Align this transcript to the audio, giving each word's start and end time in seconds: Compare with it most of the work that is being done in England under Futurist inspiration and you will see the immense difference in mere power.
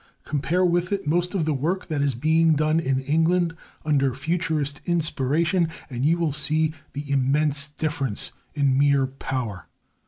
Compare 0.23 0.65
with 0.65 0.91
it 0.91 1.05
most 1.05 1.35
of 1.35 1.45
the 1.45 1.53
work 1.53 1.85
that 1.85 2.01
is 2.01 2.15
being 2.15 2.53
done 2.53 2.79
in 2.79 3.01
England 3.01 3.55
under 3.85 4.15
Futurist 4.15 4.81
inspiration 4.87 5.69
and 5.91 6.03
you 6.03 6.17
will 6.17 6.31
see 6.31 6.73
the 6.93 7.07
immense 7.11 7.67
difference 7.67 8.31
in 8.55 8.75
mere 8.75 9.05
power. 9.05 9.67